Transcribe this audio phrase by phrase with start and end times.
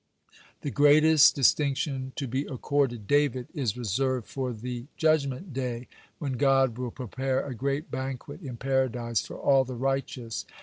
[0.63, 6.33] (128) The greatest distinction to be accorded David is reserved for the judgment day, when
[6.39, 10.47] God will prepare a great banquet in Paradise for all the righteous.